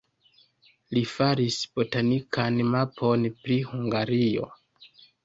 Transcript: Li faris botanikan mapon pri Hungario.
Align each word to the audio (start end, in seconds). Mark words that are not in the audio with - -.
Li 0.97 1.01
faris 1.11 1.57
botanikan 1.75 2.57
mapon 2.71 3.29
pri 3.45 3.59
Hungario. 3.73 4.49